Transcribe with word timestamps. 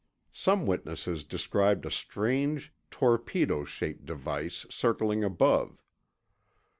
Some 0.33 0.65
witnesses 0.65 1.23
described 1.25 1.85
a 1.85 1.91
strange, 1.91 2.73
torpedo 2.89 3.63
shaped 3.65 4.03
device 4.03 4.65
circling 4.71 5.23
above. 5.23 5.79